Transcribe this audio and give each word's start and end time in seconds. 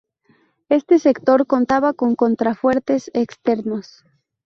Este 0.69 0.97
sector 0.97 1.45
contaba 1.45 1.93
con 1.93 2.15
contrafuertes 2.15 3.11
externos. 3.13 4.03